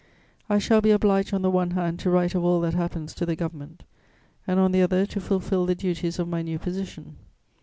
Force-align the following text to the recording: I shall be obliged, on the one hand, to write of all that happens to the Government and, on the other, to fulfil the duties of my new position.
I 0.49 0.57
shall 0.57 0.81
be 0.81 0.89
obliged, 0.89 1.31
on 1.31 1.43
the 1.43 1.51
one 1.51 1.69
hand, 1.77 1.99
to 1.99 2.09
write 2.09 2.33
of 2.33 2.43
all 2.43 2.59
that 2.61 2.73
happens 2.73 3.13
to 3.13 3.23
the 3.23 3.35
Government 3.35 3.83
and, 4.47 4.59
on 4.59 4.71
the 4.71 4.81
other, 4.81 5.05
to 5.05 5.21
fulfil 5.21 5.67
the 5.67 5.75
duties 5.75 6.17
of 6.17 6.27
my 6.27 6.41
new 6.41 6.57
position. 6.57 7.17